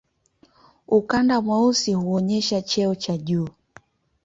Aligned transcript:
Ukanda 0.87 1.41
mweusi 1.41 1.93
huonyesha 1.93 2.61
cheo 2.61 2.95
cha 2.95 3.17
juu. 3.17 3.49